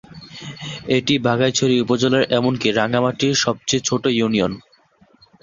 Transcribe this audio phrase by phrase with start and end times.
[0.97, 4.53] এটি বাঘাইছড়ি উপজেলার এমনকি রাঙ্গামাটি সবচেয়ে ছোট ইউনিয়ন।